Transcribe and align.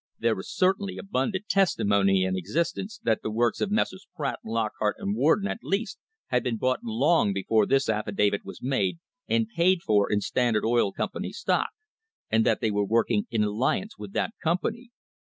There 0.17 0.39
is 0.39 0.49
certainly 0.51 0.97
abun 0.97 1.31
dant 1.31 1.47
testimony 1.47 2.23
in 2.23 2.35
existence 2.35 2.99
that 3.03 3.21
the 3.21 3.29
works 3.29 3.61
of 3.61 3.69
Messrs. 3.69 4.07
Pratt, 4.15 4.39
Lockhart 4.43 4.95
and 4.97 5.15
Warden, 5.15 5.47
at 5.47 5.59
least, 5.61 5.99
had 6.29 6.43
been 6.43 6.57
bought 6.57 6.79
long 6.83 7.33
before 7.33 7.67
this 7.67 7.87
affidavit 7.87 8.43
was 8.43 8.63
made, 8.63 8.97
and 9.27 9.47
paid 9.55 9.83
for 9.83 10.11
in 10.11 10.19
Standard 10.19 10.65
Oil 10.65 10.91
Com 10.91 11.09
pany 11.13 11.29
stock, 11.29 11.69
and 12.31 12.43
that 12.47 12.61
they 12.61 12.71
were 12.71 12.83
working 12.83 13.27
in 13.29 13.43
alliance 13.43 13.95
with 13.99 14.11
that 14.13 14.31
company. 14.43 14.89